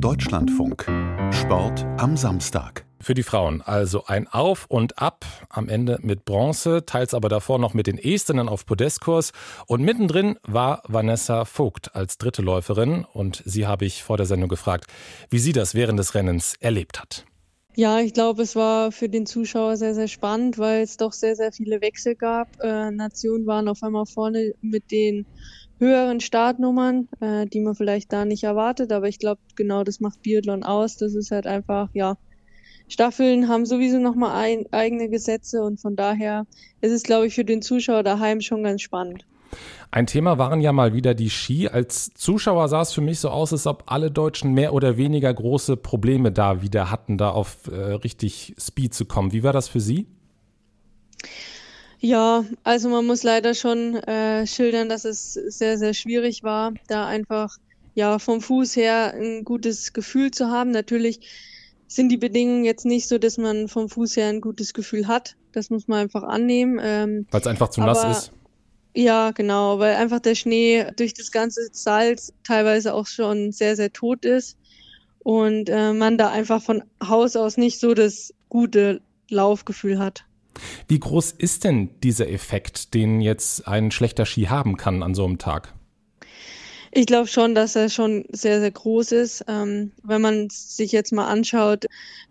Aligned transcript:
Deutschlandfunk. 0.00 0.86
Sport 1.32 1.84
am 1.96 2.16
Samstag. 2.16 2.86
Für 3.00 3.14
die 3.14 3.24
Frauen 3.24 3.62
also 3.62 4.04
ein 4.06 4.28
Auf 4.28 4.66
und 4.68 4.98
Ab, 4.98 5.24
am 5.48 5.68
Ende 5.68 5.98
mit 6.02 6.24
Bronze, 6.24 6.86
teils 6.86 7.14
aber 7.14 7.28
davor 7.28 7.58
noch 7.58 7.74
mit 7.74 7.88
den 7.88 7.98
Estenen 7.98 8.48
auf 8.48 8.64
Podestkurs. 8.64 9.32
Und 9.66 9.82
mittendrin 9.82 10.38
war 10.44 10.82
Vanessa 10.86 11.44
Vogt 11.44 11.96
als 11.96 12.16
dritte 12.16 12.42
Läuferin. 12.42 13.04
Und 13.12 13.42
sie 13.44 13.66
habe 13.66 13.86
ich 13.86 14.04
vor 14.04 14.16
der 14.16 14.26
Sendung 14.26 14.48
gefragt, 14.48 14.86
wie 15.30 15.40
sie 15.40 15.52
das 15.52 15.74
während 15.74 15.98
des 15.98 16.14
Rennens 16.14 16.54
erlebt 16.60 17.00
hat. 17.00 17.24
Ja, 17.74 17.98
ich 18.00 18.12
glaube, 18.12 18.42
es 18.42 18.54
war 18.54 18.92
für 18.92 19.08
den 19.08 19.26
Zuschauer 19.26 19.76
sehr, 19.76 19.94
sehr 19.94 20.08
spannend, 20.08 20.58
weil 20.58 20.82
es 20.82 20.96
doch 20.96 21.12
sehr, 21.12 21.34
sehr 21.34 21.50
viele 21.50 21.80
Wechsel 21.80 22.14
gab. 22.14 22.48
Äh, 22.60 22.92
Nationen 22.92 23.46
waren 23.46 23.68
auf 23.68 23.82
einmal 23.82 24.06
vorne 24.06 24.52
mit 24.60 24.90
den 24.92 25.26
höheren 25.78 26.20
Startnummern, 26.20 27.08
äh, 27.20 27.46
die 27.46 27.60
man 27.60 27.74
vielleicht 27.74 28.12
da 28.12 28.24
nicht 28.24 28.44
erwartet. 28.44 28.92
Aber 28.92 29.08
ich 29.08 29.18
glaube, 29.18 29.40
genau 29.54 29.84
das 29.84 30.00
macht 30.00 30.22
Biathlon 30.22 30.64
aus. 30.64 30.96
Das 30.96 31.14
ist 31.14 31.30
halt 31.30 31.46
einfach, 31.46 31.88
ja, 31.92 32.16
Staffeln 32.88 33.48
haben 33.48 33.66
sowieso 33.66 33.98
nochmal 33.98 34.34
ein, 34.34 34.66
eigene 34.72 35.08
Gesetze 35.08 35.62
und 35.62 35.78
von 35.78 35.94
daher 35.94 36.46
ist 36.80 36.92
es, 36.92 37.02
glaube 37.02 37.26
ich, 37.26 37.34
für 37.34 37.44
den 37.44 37.60
Zuschauer 37.60 38.02
daheim 38.02 38.40
schon 38.40 38.62
ganz 38.62 38.82
spannend. 38.82 39.26
Ein 39.90 40.06
Thema 40.06 40.36
waren 40.36 40.60
ja 40.60 40.72
mal 40.72 40.92
wieder 40.92 41.14
die 41.14 41.30
Ski. 41.30 41.68
Als 41.68 42.12
Zuschauer 42.14 42.68
sah 42.68 42.82
es 42.82 42.92
für 42.92 43.00
mich 43.00 43.20
so 43.20 43.30
aus, 43.30 43.52
als 43.52 43.66
ob 43.66 43.84
alle 43.86 44.10
Deutschen 44.10 44.52
mehr 44.52 44.74
oder 44.74 44.96
weniger 44.96 45.32
große 45.32 45.76
Probleme 45.76 46.32
da 46.32 46.60
wieder 46.60 46.90
hatten, 46.90 47.16
da 47.16 47.30
auf 47.30 47.68
äh, 47.68 47.74
richtig 47.74 48.54
Speed 48.58 48.92
zu 48.92 49.06
kommen. 49.06 49.32
Wie 49.32 49.42
war 49.42 49.54
das 49.54 49.68
für 49.68 49.80
Sie? 49.80 50.06
Ja, 52.00 52.44
also 52.62 52.88
man 52.88 53.06
muss 53.06 53.22
leider 53.24 53.54
schon 53.54 53.96
äh, 53.96 54.46
schildern, 54.46 54.88
dass 54.88 55.04
es 55.04 55.32
sehr, 55.32 55.78
sehr 55.78 55.94
schwierig 55.94 56.42
war, 56.42 56.72
da 56.86 57.06
einfach 57.06 57.56
ja 57.94 58.18
vom 58.20 58.40
Fuß 58.40 58.76
her 58.76 59.14
ein 59.14 59.44
gutes 59.44 59.92
Gefühl 59.92 60.30
zu 60.30 60.48
haben. 60.48 60.70
Natürlich 60.70 61.20
sind 61.88 62.10
die 62.10 62.16
Bedingungen 62.16 62.64
jetzt 62.64 62.84
nicht 62.84 63.08
so, 63.08 63.18
dass 63.18 63.38
man 63.38 63.66
vom 63.66 63.88
Fuß 63.88 64.16
her 64.16 64.28
ein 64.28 64.40
gutes 64.40 64.74
Gefühl 64.74 65.08
hat. 65.08 65.34
Das 65.52 65.70
muss 65.70 65.88
man 65.88 66.00
einfach 66.00 66.22
annehmen. 66.22 66.78
Ähm, 66.80 67.26
Weil 67.30 67.40
es 67.40 67.46
einfach 67.46 67.70
zu 67.70 67.80
nass 67.80 68.04
ist. 68.04 68.32
Ja, 68.94 69.32
genau, 69.32 69.78
weil 69.78 69.96
einfach 69.96 70.20
der 70.20 70.34
Schnee 70.34 70.86
durch 70.96 71.14
das 71.14 71.30
ganze 71.30 71.68
Salz 71.72 72.32
teilweise 72.44 72.94
auch 72.94 73.06
schon 73.06 73.52
sehr, 73.52 73.76
sehr 73.76 73.92
tot 73.92 74.24
ist 74.24 74.56
und 75.20 75.68
äh, 75.68 75.92
man 75.92 76.18
da 76.18 76.30
einfach 76.30 76.62
von 76.62 76.82
Haus 77.02 77.36
aus 77.36 77.56
nicht 77.56 77.80
so 77.80 77.94
das 77.94 78.32
gute 78.48 79.00
Laufgefühl 79.28 79.98
hat. 79.98 80.24
Wie 80.88 81.00
groß 81.00 81.32
ist 81.32 81.64
denn 81.64 81.90
dieser 82.02 82.28
Effekt, 82.28 82.94
den 82.94 83.20
jetzt 83.20 83.66
ein 83.66 83.90
schlechter 83.90 84.26
Ski 84.26 84.44
haben 84.44 84.76
kann 84.76 85.02
an 85.02 85.14
so 85.14 85.24
einem 85.24 85.38
Tag? 85.38 85.74
Ich 86.90 87.06
glaube 87.06 87.28
schon, 87.28 87.54
dass 87.54 87.76
er 87.76 87.90
schon 87.90 88.24
sehr, 88.30 88.60
sehr 88.60 88.70
groß 88.70 89.12
ist. 89.12 89.44
Ähm, 89.46 89.92
wenn 90.02 90.22
man 90.22 90.48
sich 90.50 90.92
jetzt 90.92 91.12
mal 91.12 91.26
anschaut, 91.26 91.84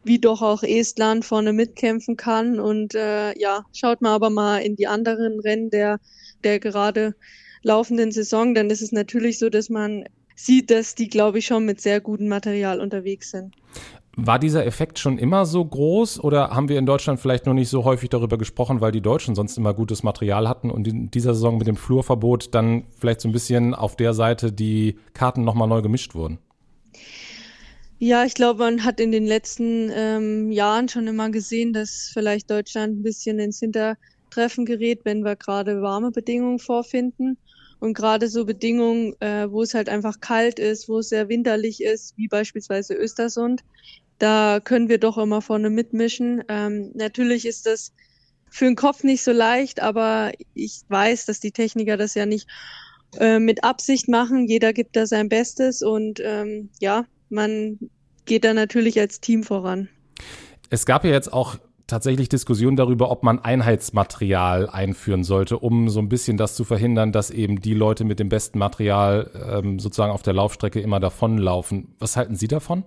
wie 0.03 0.19
doch 0.19 0.42
auch 0.42 0.64
Estland 0.64 1.25
vorne 1.25 1.53
mitkämpfen 1.53 2.17
kann. 2.17 2.59
Und 2.59 2.95
äh, 2.95 3.38
ja, 3.39 3.66
schaut 3.73 4.02
mal 4.02 4.16
aber 4.16 4.30
mal 4.30 4.59
in 4.59 4.75
die 4.75 4.88
anderen 4.88 5.39
Rennen 5.39 5.69
der, 5.69 6.00
der 6.44 6.59
gerade 6.59 7.16
laufenden 7.62 8.12
Saison, 8.12 8.56
dann 8.56 8.69
ist 8.69 8.81
es 8.81 8.91
natürlich 8.91 9.39
so, 9.39 9.50
dass 9.50 9.69
man 9.69 10.06
sieht, 10.36 10.72
dass 10.72 10.95
die, 10.95 11.09
glaube 11.09 11.39
ich, 11.39 11.45
schon 11.45 11.66
mit 11.66 11.81
sehr 11.81 12.00
gutem 12.00 12.28
Material 12.28 12.80
unterwegs 12.80 13.31
sind. 13.31 13.56
War 14.19 14.39
dieser 14.39 14.65
Effekt 14.65 14.97
schon 14.97 15.19
immer 15.19 15.45
so 15.45 15.63
groß 15.63 16.19
oder 16.23 16.49
haben 16.49 16.69
wir 16.69 16.79
in 16.79 16.87
Deutschland 16.87 17.19
vielleicht 17.19 17.45
noch 17.45 17.53
nicht 17.53 17.69
so 17.69 17.85
häufig 17.85 18.09
darüber 18.09 18.39
gesprochen, 18.39 18.81
weil 18.81 18.91
die 18.91 18.99
Deutschen 18.99 19.35
sonst 19.35 19.57
immer 19.59 19.75
gutes 19.75 20.01
Material 20.01 20.49
hatten 20.49 20.71
und 20.71 20.87
in 20.87 21.11
dieser 21.11 21.35
Saison 21.35 21.59
mit 21.59 21.67
dem 21.67 21.75
Flurverbot 21.75 22.55
dann 22.55 22.85
vielleicht 22.99 23.21
so 23.21 23.29
ein 23.29 23.31
bisschen 23.31 23.75
auf 23.75 23.95
der 23.95 24.15
Seite 24.15 24.51
die 24.51 24.97
Karten 25.13 25.43
nochmal 25.43 25.67
neu 25.67 25.83
gemischt 25.83 26.15
wurden? 26.15 26.39
Ja, 27.99 28.25
ich 28.25 28.33
glaube, 28.33 28.63
man 28.63 28.83
hat 28.83 28.99
in 28.99 29.11
den 29.11 29.27
letzten 29.27 29.91
ähm, 29.93 30.51
Jahren 30.51 30.89
schon 30.89 31.05
immer 31.05 31.29
gesehen, 31.29 31.71
dass 31.71 32.09
vielleicht 32.11 32.49
Deutschland 32.49 32.97
ein 32.99 33.03
bisschen 33.03 33.38
ins 33.38 33.59
Hintertreffen 33.59 34.65
gerät, 34.65 35.01
wenn 35.03 35.23
wir 35.23 35.35
gerade 35.35 35.83
warme 35.83 36.09
Bedingungen 36.09 36.57
vorfinden. 36.57 37.38
Und 37.79 37.94
gerade 37.94 38.27
so 38.27 38.45
Bedingungen, 38.45 39.13
äh, 39.19 39.51
wo 39.51 39.61
es 39.61 39.75
halt 39.75 39.89
einfach 39.89 40.19
kalt 40.19 40.57
ist, 40.57 40.89
wo 40.89 41.00
es 41.00 41.09
sehr 41.09 41.29
winterlich 41.29 41.83
ist, 41.83 42.17
wie 42.17 42.27
beispielsweise 42.27 42.95
Östersund, 42.95 43.63
da 44.19 44.59
können 44.59 44.89
wir 44.89 44.97
doch 44.97 45.17
immer 45.17 45.41
vorne 45.41 45.69
mitmischen. 45.69 46.44
Ähm, 46.47 46.91
natürlich 46.94 47.45
ist 47.45 47.66
das 47.66 47.94
für 48.50 48.66
den 48.66 48.75
Kopf 48.75 49.03
nicht 49.03 49.23
so 49.23 49.31
leicht, 49.31 49.81
aber 49.81 50.31
ich 50.53 50.81
weiß, 50.88 51.25
dass 51.25 51.39
die 51.39 51.51
Techniker 51.51 51.97
das 51.97 52.16
ja 52.16 52.25
nicht 52.25 52.47
äh, 53.19 53.39
mit 53.39 53.63
Absicht 53.63 54.07
machen. 54.07 54.47
Jeder 54.47 54.73
gibt 54.73 54.95
da 54.95 55.06
sein 55.06 55.29
Bestes 55.29 55.81
und 55.81 56.22
ähm, 56.23 56.69
ja, 56.79 57.06
man 57.29 57.79
geht 58.25 58.44
da 58.44 58.53
natürlich 58.53 59.00
als 59.00 59.19
Team 59.19 59.44
voran. 59.44 59.89
Es 60.69 60.85
gab 60.85 61.06
ja 61.06 61.11
jetzt 61.11 61.31
auch 61.31 61.57
tatsächlich 61.88 62.27
Diskussionen 62.27 62.75
darüber, 62.75 63.09
ob 63.09 63.23
man 63.23 63.39
Einheitsmaterial 63.39 64.69
einführen 64.69 65.23
sollte, 65.23 65.57
um 65.57 65.89
so 65.89 66.00
ein 66.00 66.09
bisschen 66.09 66.35
das 66.35 66.56
zu 66.56 66.66
verhindern, 66.66 67.13
dass 67.13 67.31
eben 67.31 67.61
die 67.61 67.73
Leute 67.73 68.03
mit 68.03 68.19
dem 68.19 68.27
besten 68.27 68.59
Material 68.59 69.31
ähm, 69.50 69.79
sozusagen 69.79 70.11
auf 70.11 70.22
der 70.22 70.33
Laufstrecke 70.33 70.81
immer 70.81 71.00
davonlaufen. 71.00 71.95
Was 72.00 72.17
halten 72.17 72.35
Sie 72.35 72.50
davon? 72.50 72.83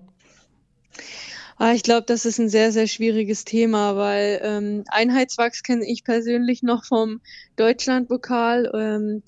Ah, 1.63 1.75
ich 1.75 1.83
glaube, 1.83 2.07
das 2.07 2.25
ist 2.25 2.39
ein 2.39 2.49
sehr, 2.49 2.73
sehr 2.73 2.87
schwieriges 2.87 3.45
Thema, 3.45 3.95
weil 3.95 4.41
ähm, 4.43 4.85
Einheitswachs 4.89 5.63
kenne 5.63 5.85
ich 5.87 6.05
persönlich 6.05 6.63
noch 6.63 6.87
vom 6.87 7.21
Deutschlandpokal. 7.57 8.71
Ähm, 8.73 9.23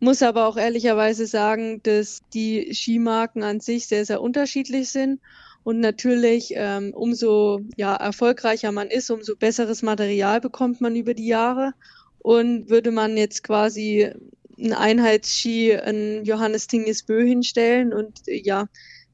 muss 0.00 0.22
aber 0.22 0.46
auch 0.46 0.56
ehrlicherweise 0.56 1.26
sagen, 1.26 1.82
dass 1.82 2.20
die 2.32 2.72
Skimarken 2.72 3.42
an 3.42 3.60
sich 3.60 3.86
sehr, 3.86 4.06
sehr 4.06 4.22
unterschiedlich 4.22 4.88
sind. 4.88 5.20
Und 5.62 5.80
natürlich, 5.80 6.54
ähm, 6.56 6.94
umso 6.94 7.60
ja, 7.76 7.94
erfolgreicher 7.96 8.72
man 8.72 8.88
ist, 8.88 9.10
umso 9.10 9.36
besseres 9.36 9.82
Material 9.82 10.40
bekommt 10.40 10.80
man 10.80 10.96
über 10.96 11.12
die 11.12 11.26
Jahre. 11.26 11.74
Und 12.18 12.70
würde 12.70 12.92
man 12.92 13.18
jetzt 13.18 13.44
quasi 13.44 14.10
ein 14.58 14.72
Einheitsski 14.72 15.76
an 15.76 16.24
Johannes 16.24 16.66
Tingesbö 16.66 17.22
hinstellen 17.26 17.92
und 17.92 18.22
ja, 18.26 18.68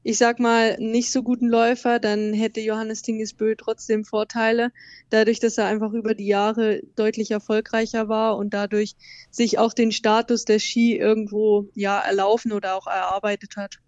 ich 0.07 0.19
sag 0.19 0.39
mal, 0.39 0.77
nicht 0.77 1.11
so 1.11 1.23
guten 1.23 1.47
Läufer, 1.47 1.97
dann 1.97 2.31
hätte 2.31 2.61
Johannes 2.61 3.01
Tingesbö 3.01 3.55
trotzdem 3.57 4.05
Vorteile, 4.05 4.71
dadurch, 5.09 5.39
dass 5.39 5.57
er 5.57 5.65
einfach 5.65 5.93
über 5.93 6.13
die 6.13 6.27
Jahre 6.27 6.83
deutlich 6.95 7.31
erfolgreicher 7.31 8.07
war 8.07 8.37
und 8.37 8.53
dadurch 8.53 8.93
sich 9.31 9.57
auch 9.57 9.73
den 9.73 9.91
Status 9.91 10.45
der 10.45 10.59
Ski 10.59 10.95
irgendwo 10.95 11.69
ja 11.73 11.97
erlaufen 11.97 12.51
oder 12.51 12.75
auch 12.75 12.85
erarbeitet 12.85 13.57
hat. 13.57 13.79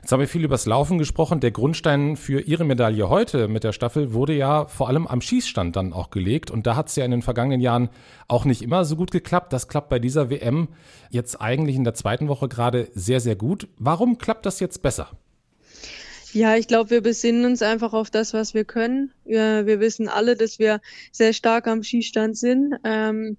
Jetzt 0.00 0.10
haben 0.10 0.20
wir 0.20 0.28
viel 0.28 0.44
übers 0.44 0.64
Laufen 0.64 0.96
gesprochen. 0.96 1.40
Der 1.40 1.50
Grundstein 1.50 2.16
für 2.16 2.40
Ihre 2.40 2.64
Medaille 2.64 3.10
heute 3.10 3.46
mit 3.46 3.62
der 3.62 3.72
Staffel 3.72 4.14
wurde 4.14 4.32
ja 4.32 4.64
vor 4.66 4.88
allem 4.88 5.06
am 5.06 5.20
Schießstand 5.20 5.76
dann 5.76 5.92
auch 5.92 6.08
gelegt. 6.08 6.50
Und 6.50 6.66
da 6.66 6.76
hat 6.76 6.88
es 6.88 6.96
ja 6.96 7.04
in 7.04 7.10
den 7.10 7.22
vergangenen 7.22 7.60
Jahren 7.60 7.90
auch 8.26 8.46
nicht 8.46 8.62
immer 8.62 8.86
so 8.86 8.96
gut 8.96 9.10
geklappt. 9.10 9.52
Das 9.52 9.68
klappt 9.68 9.90
bei 9.90 9.98
dieser 9.98 10.30
WM 10.30 10.68
jetzt 11.10 11.42
eigentlich 11.42 11.76
in 11.76 11.84
der 11.84 11.92
zweiten 11.92 12.28
Woche 12.28 12.48
gerade 12.48 12.88
sehr, 12.94 13.20
sehr 13.20 13.36
gut. 13.36 13.68
Warum 13.76 14.16
klappt 14.16 14.46
das 14.46 14.60
jetzt 14.60 14.80
besser? 14.80 15.10
Ja, 16.36 16.54
ich 16.54 16.68
glaube, 16.68 16.90
wir 16.90 17.00
besinnen 17.00 17.46
uns 17.46 17.62
einfach 17.62 17.94
auf 17.94 18.10
das, 18.10 18.34
was 18.34 18.52
wir 18.52 18.66
können. 18.66 19.10
Wir, 19.24 19.80
wissen 19.80 20.06
alle, 20.06 20.36
dass 20.36 20.58
wir 20.58 20.82
sehr 21.10 21.32
stark 21.32 21.66
am 21.66 21.82
Skistand 21.82 22.36
sind. 22.36 22.74
Ähm, 22.84 23.38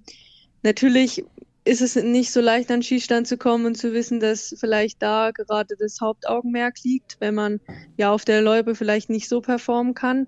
natürlich 0.64 1.24
ist 1.64 1.82
es 1.82 1.96
nicht 1.96 2.32
so 2.32 2.42
leicht, 2.42 2.72
an 2.72 2.82
Skistand 2.82 3.28
zu 3.28 3.38
kommen 3.38 3.68
und 3.68 3.76
zu 3.76 3.94
wissen, 3.94 4.20
dass 4.20 4.56
vielleicht 4.60 5.00
da 5.04 5.30
gerade 5.30 5.76
das 5.78 6.02
Hauptaugenmerk 6.02 6.84
liegt, 6.84 7.18
wenn 7.20 7.36
man 7.36 7.60
ja 7.98 8.12
auf 8.12 8.26
der 8.26 8.42
Loipe 8.42 8.74
vielleicht 8.74 9.12
nicht 9.12 9.30
so 9.30 9.42
performen 9.42 9.94
kann. 9.94 10.26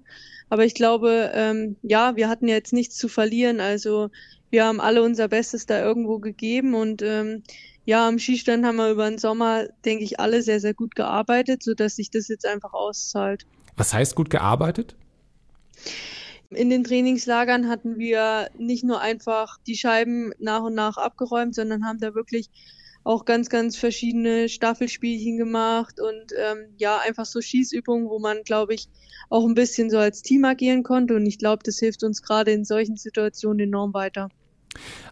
Aber 0.51 0.63
ich 0.63 0.75
glaube, 0.75 1.31
ähm, 1.33 1.75
ja, 1.81 2.15
wir 2.17 2.29
hatten 2.29 2.47
jetzt 2.47 2.71
nichts 2.71 2.97
zu 2.97 3.07
verlieren. 3.07 3.61
Also 3.61 4.11
wir 4.51 4.65
haben 4.65 4.79
alle 4.79 5.01
unser 5.01 5.27
Bestes 5.27 5.65
da 5.65 5.83
irgendwo 5.83 6.19
gegeben 6.19 6.75
und 6.75 7.01
ähm, 7.01 7.41
ja, 7.89 8.07
am 8.07 8.19
Skistand 8.19 8.63
haben 8.67 8.75
wir 8.75 8.91
über 8.91 9.09
den 9.09 9.17
Sommer, 9.17 9.65
denke 9.83 10.03
ich, 10.03 10.19
alle 10.19 10.43
sehr, 10.43 10.59
sehr 10.59 10.75
gut 10.75 10.93
gearbeitet, 10.93 11.63
sodass 11.63 11.95
sich 11.95 12.11
das 12.11 12.27
jetzt 12.27 12.45
einfach 12.45 12.73
auszahlt. 12.73 13.47
Was 13.77 13.95
heißt 13.95 14.13
gut 14.13 14.29
gearbeitet? 14.29 14.95
In 16.51 16.69
den 16.69 16.83
Trainingslagern 16.83 17.67
hatten 17.67 17.97
wir 17.97 18.51
nicht 18.59 18.83
nur 18.83 19.01
einfach 19.01 19.57
die 19.65 19.75
Scheiben 19.75 20.33
nach 20.37 20.61
und 20.61 20.75
nach 20.75 20.97
abgeräumt, 20.97 21.55
sondern 21.55 21.83
haben 21.83 21.97
da 21.97 22.13
wirklich 22.13 22.51
auch 23.03 23.25
ganz, 23.25 23.49
ganz 23.49 23.75
verschiedene 23.75 24.49
Staffelspielchen 24.49 25.39
gemacht 25.39 25.99
und 25.99 26.31
ähm, 26.37 26.67
ja, 26.77 26.99
einfach 26.99 27.25
so 27.25 27.41
Schießübungen, 27.41 28.07
wo 28.07 28.19
man, 28.19 28.43
glaube 28.43 28.75
ich, 28.75 28.87
auch 29.31 29.47
ein 29.47 29.55
bisschen 29.55 29.89
so 29.89 29.97
als 29.97 30.21
Team 30.21 30.45
agieren 30.45 30.83
konnte. 30.83 31.15
Und 31.15 31.25
ich 31.25 31.39
glaube, 31.39 31.63
das 31.65 31.79
hilft 31.79 32.03
uns 32.03 32.21
gerade 32.21 32.51
in 32.51 32.65
solchen 32.65 32.97
Situationen 32.97 33.61
enorm 33.61 33.95
weiter. 33.95 34.29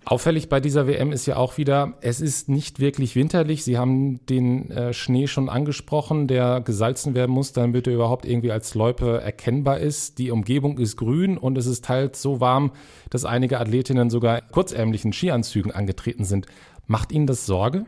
Auffällig 0.05 0.47
bei 0.47 0.61
dieser 0.61 0.87
WM 0.87 1.11
ist 1.11 1.25
ja 1.25 1.35
auch 1.35 1.57
wieder, 1.57 1.97
es 1.99 2.21
ist 2.21 2.47
nicht 2.47 2.79
wirklich 2.79 3.15
winterlich. 3.17 3.65
Sie 3.65 3.77
haben 3.77 4.25
den 4.27 4.71
äh, 4.71 4.93
Schnee 4.93 5.27
schon 5.27 5.49
angesprochen, 5.49 6.27
der 6.27 6.61
gesalzen 6.61 7.13
werden 7.13 7.31
muss, 7.31 7.51
damit 7.51 7.87
er 7.87 7.93
überhaupt 7.93 8.25
irgendwie 8.25 8.51
als 8.51 8.73
Loipe 8.73 9.19
erkennbar 9.19 9.79
ist. 9.79 10.17
Die 10.17 10.31
Umgebung 10.31 10.77
ist 10.77 10.95
grün 10.95 11.37
und 11.37 11.57
es 11.57 11.65
ist 11.65 11.83
teils 11.83 12.21
so 12.21 12.39
warm, 12.39 12.71
dass 13.09 13.25
einige 13.25 13.59
Athletinnen 13.59 14.09
sogar 14.09 14.41
kurzärmlichen 14.41 15.11
Skianzügen 15.11 15.73
angetreten 15.73 16.23
sind. 16.23 16.45
Macht 16.85 17.11
Ihnen 17.11 17.27
das 17.27 17.45
Sorge? 17.45 17.85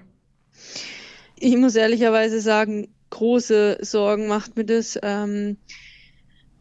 Ich 1.38 1.56
muss 1.56 1.76
ehrlicherweise 1.76 2.42
sagen, 2.42 2.90
große 3.12 3.78
Sorgen 3.81 4.28
macht 4.28 4.58
mir 4.58 4.66
das. 4.66 5.00
Ähm, 5.02 5.58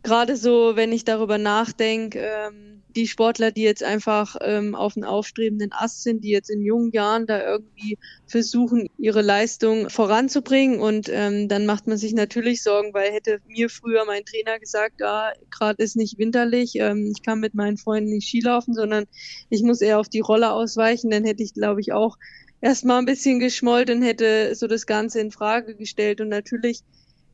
Gerade 0.09 0.37
so, 0.37 0.75
wenn 0.75 0.91
ich 0.91 1.05
darüber 1.05 1.37
nachdenke, 1.37 2.19
ähm, 2.19 2.83
die 2.97 3.07
Sportler, 3.07 3.51
die 3.51 3.61
jetzt 3.61 3.83
einfach 3.83 4.37
ähm, 4.41 4.75
auf 4.75 4.97
einen 4.97 5.05
aufstrebenden 5.05 5.71
Ast 5.71 6.03
sind, 6.03 6.25
die 6.25 6.31
jetzt 6.31 6.49
in 6.49 6.63
jungen 6.63 6.93
Jahren 6.93 7.27
da 7.27 7.45
irgendwie 7.45 7.99
versuchen, 8.27 8.89
ihre 8.97 9.21
Leistung 9.21 9.91
voranzubringen. 9.91 10.81
Und 10.81 11.11
ähm, 11.13 11.47
dann 11.49 11.67
macht 11.67 11.89
man 11.89 11.99
sich 11.99 12.15
natürlich 12.15 12.63
Sorgen, 12.63 12.95
weil 12.95 13.13
hätte 13.13 13.41
mir 13.49 13.69
früher 13.69 14.07
mein 14.07 14.25
Trainer 14.25 14.59
gesagt, 14.59 15.03
ah, 15.03 15.31
gerade 15.51 15.83
ist 15.83 15.95
nicht 15.95 16.17
winterlich, 16.17 16.77
ähm, 16.77 17.13
ich 17.15 17.23
kann 17.23 17.41
mit 17.41 17.53
meinen 17.53 17.77
Freunden 17.77 18.09
nicht 18.09 18.29
Skilaufen, 18.29 18.73
sondern 18.73 19.05
ich 19.51 19.63
muss 19.63 19.83
eher 19.83 20.01
auf 20.01 20.09
die 20.09 20.21
Rolle 20.21 20.53
ausweichen, 20.53 21.11
dann 21.11 21.27
hätte 21.27 21.43
ich, 21.43 21.53
glaube 21.53 21.83
ich, 21.83 21.93
auch 21.93 22.17
erstmal 22.63 22.99
ein 22.99 23.05
bisschen 23.05 23.41
geschmollt 23.41 23.91
und 23.91 24.01
hätte 24.01 24.55
so 24.55 24.69
das 24.69 24.87
Ganze 24.87 25.21
in 25.21 25.33
Frage 25.33 25.77
gestellt. 25.77 26.23
Und 26.23 26.31
natürlich 26.31 26.83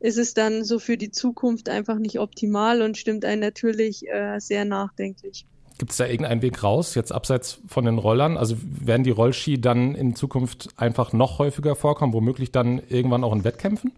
ist 0.01 0.19
es 0.19 0.35
dann 0.35 0.65
so 0.65 0.79
für 0.79 0.97
die 0.97 1.11
Zukunft 1.11 1.69
einfach 1.69 1.99
nicht 1.99 2.19
optimal 2.19 2.83
und 2.83 2.99
stimmt 2.99 3.25
einen 3.25 3.41
natürlich 3.41 4.07
äh, 4.09 4.39
sehr 4.39 4.65
nachdenklich. 4.65 5.47
Gibt 5.79 5.91
es 5.91 5.97
da 5.97 6.07
irgendeinen 6.07 6.43
Weg 6.43 6.63
raus, 6.63 6.95
jetzt 6.95 7.11
abseits 7.11 7.59
von 7.67 7.85
den 7.85 7.99
Rollern? 7.99 8.37
Also 8.37 8.57
werden 8.61 9.03
die 9.03 9.11
Rollski 9.11 9.61
dann 9.61 9.95
in 9.95 10.15
Zukunft 10.15 10.69
einfach 10.77 11.13
noch 11.13 11.39
häufiger 11.39 11.75
vorkommen, 11.75 12.13
womöglich 12.13 12.53
dann 12.53 12.81
irgendwann 12.89 13.25
auch 13.25 13.33
in 13.35 13.43
Wettkämpfen? 13.43 13.93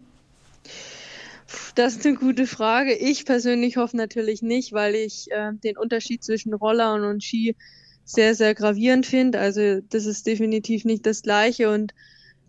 Das 1.75 1.95
ist 1.95 2.05
eine 2.05 2.15
gute 2.15 2.47
Frage. 2.47 2.95
Ich 2.95 3.25
persönlich 3.25 3.77
hoffe 3.77 3.95
natürlich 3.95 4.41
nicht, 4.41 4.73
weil 4.73 4.95
ich 4.95 5.29
äh, 5.31 5.53
den 5.63 5.77
Unterschied 5.77 6.23
zwischen 6.23 6.53
Rollern 6.53 7.03
und 7.03 7.23
Ski 7.23 7.55
sehr, 8.03 8.33
sehr 8.33 8.55
gravierend 8.55 9.05
finde. 9.05 9.39
Also 9.39 9.81
das 9.89 10.05
ist 10.05 10.25
definitiv 10.25 10.85
nicht 10.85 11.05
das 11.05 11.21
gleiche. 11.21 11.69
Und 11.69 11.93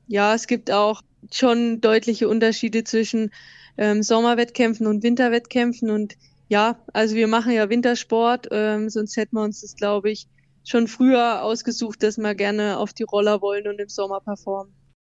ja, 0.06 0.34
es 0.34 0.46
gibt 0.46 0.70
auch 0.70 1.02
schon 1.32 1.80
deutliche 1.80 2.28
Unterschiede 2.28 2.84
zwischen 2.84 3.30
ähm, 3.76 4.02
Sommerwettkämpfen 4.02 4.86
und 4.86 5.02
Winterwettkämpfen. 5.02 5.90
Und 5.90 6.16
ja, 6.48 6.78
also 6.92 7.14
wir 7.14 7.28
machen 7.28 7.52
ja 7.52 7.68
Wintersport, 7.68 8.48
ähm, 8.50 8.88
sonst 8.90 9.16
hätten 9.16 9.36
wir 9.36 9.42
uns 9.42 9.60
das, 9.60 9.76
glaube 9.76 10.10
ich, 10.10 10.26
schon 10.64 10.86
früher 10.86 11.42
ausgesucht, 11.42 12.02
dass 12.02 12.18
wir 12.18 12.34
gerne 12.34 12.78
auf 12.78 12.92
die 12.92 13.04
Roller 13.04 13.40
wollen 13.40 13.68
und 13.68 13.80
im 13.80 13.88
Sommer 13.88 14.20
performen. 14.20 14.77